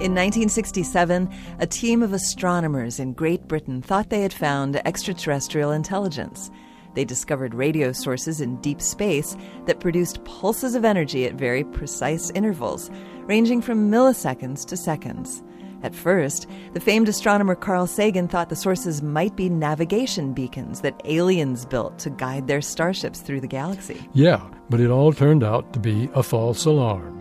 In 0.00 0.12
1967, 0.12 1.28
a 1.58 1.66
team 1.66 2.02
of 2.02 2.14
astronomers 2.14 2.98
in 2.98 3.12
Great 3.12 3.46
Britain 3.46 3.82
thought 3.82 4.08
they 4.08 4.22
had 4.22 4.32
found 4.32 4.80
extraterrestrial 4.86 5.72
intelligence. 5.72 6.50
They 6.94 7.04
discovered 7.04 7.52
radio 7.52 7.92
sources 7.92 8.40
in 8.40 8.62
deep 8.62 8.80
space 8.80 9.36
that 9.66 9.80
produced 9.80 10.24
pulses 10.24 10.74
of 10.74 10.86
energy 10.86 11.26
at 11.26 11.34
very 11.34 11.64
precise 11.64 12.30
intervals, 12.30 12.90
ranging 13.24 13.60
from 13.60 13.90
milliseconds 13.90 14.64
to 14.68 14.76
seconds. 14.78 15.42
At 15.82 15.94
first, 15.94 16.46
the 16.72 16.80
famed 16.80 17.10
astronomer 17.10 17.54
Carl 17.54 17.86
Sagan 17.86 18.26
thought 18.26 18.48
the 18.48 18.56
sources 18.56 19.02
might 19.02 19.36
be 19.36 19.50
navigation 19.50 20.32
beacons 20.32 20.80
that 20.80 20.98
aliens 21.04 21.66
built 21.66 21.98
to 21.98 22.08
guide 22.08 22.46
their 22.46 22.62
starships 22.62 23.20
through 23.20 23.42
the 23.42 23.46
galaxy. 23.46 24.00
Yeah, 24.14 24.42
but 24.70 24.80
it 24.80 24.90
all 24.90 25.12
turned 25.12 25.44
out 25.44 25.74
to 25.74 25.78
be 25.78 26.08
a 26.14 26.22
false 26.22 26.64
alarm. 26.64 27.19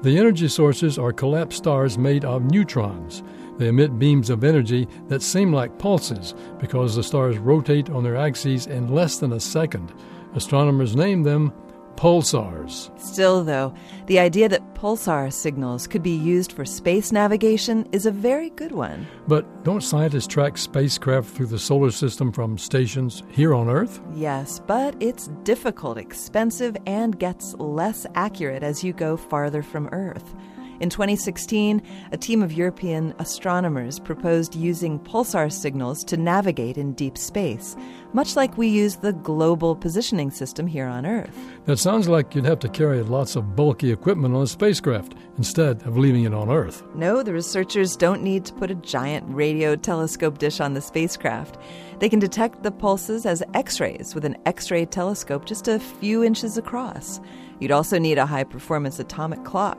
The 0.00 0.16
energy 0.16 0.46
sources 0.46 0.96
are 0.96 1.12
collapsed 1.12 1.58
stars 1.58 1.98
made 1.98 2.24
of 2.24 2.44
neutrons. 2.44 3.24
They 3.56 3.66
emit 3.66 3.98
beams 3.98 4.30
of 4.30 4.44
energy 4.44 4.86
that 5.08 5.22
seem 5.22 5.52
like 5.52 5.78
pulses 5.78 6.34
because 6.60 6.94
the 6.94 7.02
stars 7.02 7.36
rotate 7.38 7.90
on 7.90 8.04
their 8.04 8.16
axes 8.16 8.68
in 8.68 8.94
less 8.94 9.18
than 9.18 9.32
a 9.32 9.40
second. 9.40 9.92
Astronomers 10.36 10.94
name 10.94 11.24
them 11.24 11.52
pulsars. 11.98 12.96
Still, 13.00 13.42
though, 13.42 13.74
the 14.06 14.20
idea 14.20 14.48
that 14.48 14.74
pulsar 14.74 15.32
signals 15.32 15.88
could 15.88 16.02
be 16.02 16.16
used 16.16 16.52
for 16.52 16.64
space 16.64 17.10
navigation 17.10 17.88
is 17.90 18.06
a 18.06 18.12
very 18.12 18.50
good 18.50 18.70
one. 18.70 19.04
But 19.26 19.64
don't 19.64 19.82
scientists 19.82 20.28
track 20.28 20.56
spacecraft 20.58 21.28
through 21.28 21.46
the 21.46 21.58
solar 21.58 21.90
system 21.90 22.30
from 22.30 22.56
stations 22.56 23.24
here 23.30 23.52
on 23.52 23.68
Earth? 23.68 24.00
Yes, 24.14 24.60
but 24.64 24.94
it's 25.00 25.26
difficult, 25.42 25.98
expensive, 25.98 26.76
and 26.86 27.18
gets 27.18 27.54
less 27.54 28.06
accurate 28.14 28.62
as 28.62 28.84
you 28.84 28.92
go 28.92 29.16
farther 29.16 29.64
from 29.64 29.88
Earth. 29.90 30.36
In 30.80 30.90
2016, 30.90 31.82
a 32.12 32.16
team 32.16 32.40
of 32.40 32.52
European 32.52 33.12
astronomers 33.18 33.98
proposed 33.98 34.54
using 34.54 35.00
pulsar 35.00 35.50
signals 35.50 36.04
to 36.04 36.16
navigate 36.16 36.78
in 36.78 36.92
deep 36.92 37.18
space, 37.18 37.76
much 38.12 38.36
like 38.36 38.56
we 38.56 38.68
use 38.68 38.96
the 38.96 39.12
global 39.12 39.74
positioning 39.74 40.30
system 40.30 40.68
here 40.68 40.86
on 40.86 41.04
Earth. 41.04 41.36
That 41.64 41.78
sounds 41.78 42.08
like 42.08 42.32
you'd 42.32 42.44
have 42.44 42.60
to 42.60 42.68
carry 42.68 43.02
lots 43.02 43.34
of 43.34 43.56
bulky 43.56 43.90
equipment 43.90 44.36
on 44.36 44.42
a 44.42 44.46
spacecraft 44.46 45.16
instead 45.36 45.82
of 45.82 45.98
leaving 45.98 46.22
it 46.22 46.32
on 46.32 46.48
Earth. 46.48 46.84
No, 46.94 47.24
the 47.24 47.32
researchers 47.32 47.96
don't 47.96 48.22
need 48.22 48.44
to 48.44 48.54
put 48.54 48.70
a 48.70 48.76
giant 48.76 49.26
radio 49.28 49.74
telescope 49.74 50.38
dish 50.38 50.60
on 50.60 50.74
the 50.74 50.80
spacecraft. 50.80 51.58
They 51.98 52.08
can 52.08 52.20
detect 52.20 52.62
the 52.62 52.70
pulses 52.70 53.26
as 53.26 53.42
X 53.52 53.80
rays 53.80 54.14
with 54.14 54.24
an 54.24 54.36
X 54.46 54.70
ray 54.70 54.86
telescope 54.86 55.44
just 55.44 55.66
a 55.66 55.80
few 55.80 56.22
inches 56.22 56.56
across. 56.56 57.20
You'd 57.58 57.72
also 57.72 57.98
need 57.98 58.18
a 58.18 58.26
high 58.26 58.44
performance 58.44 59.00
atomic 59.00 59.44
clock. 59.44 59.78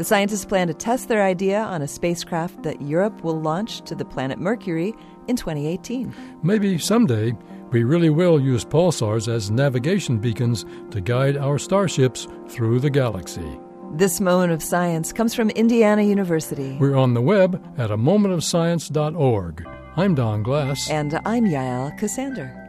The 0.00 0.04
scientists 0.04 0.46
plan 0.46 0.68
to 0.68 0.72
test 0.72 1.08
their 1.08 1.22
idea 1.22 1.60
on 1.60 1.82
a 1.82 1.86
spacecraft 1.86 2.62
that 2.62 2.80
Europe 2.80 3.22
will 3.22 3.38
launch 3.38 3.82
to 3.82 3.94
the 3.94 4.06
planet 4.06 4.38
Mercury 4.38 4.94
in 5.28 5.36
2018. 5.36 6.14
Maybe 6.42 6.78
someday 6.78 7.34
we 7.70 7.84
really 7.84 8.08
will 8.08 8.40
use 8.40 8.64
pulsars 8.64 9.28
as 9.28 9.50
navigation 9.50 10.16
beacons 10.16 10.64
to 10.92 11.02
guide 11.02 11.36
our 11.36 11.58
starships 11.58 12.26
through 12.48 12.80
the 12.80 12.88
galaxy. 12.88 13.60
This 13.92 14.22
moment 14.22 14.52
of 14.52 14.62
science 14.62 15.12
comes 15.12 15.34
from 15.34 15.50
Indiana 15.50 16.00
University. 16.00 16.78
We're 16.80 16.96
on 16.96 17.12
the 17.12 17.20
web 17.20 17.62
at 17.76 17.90
a 17.90 17.98
momentofscience.org. 17.98 19.68
I'm 19.96 20.14
Don 20.14 20.42
Glass. 20.42 20.88
And 20.88 21.20
I'm 21.26 21.44
Yael 21.44 22.00
Ksander. 22.00 22.59